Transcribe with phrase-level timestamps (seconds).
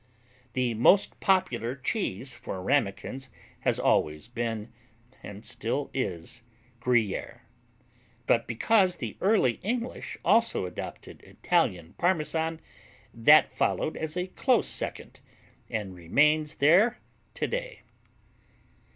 [0.53, 4.73] The most popular cheese for Ramekins has always been,
[5.21, 6.41] and still is,
[6.79, 7.41] Gruyère.
[8.25, 12.61] But because the early English also adopted Italian Parmesan,
[13.13, 15.19] that followed as a close second,
[15.69, 16.97] and remains there
[17.35, 17.81] today.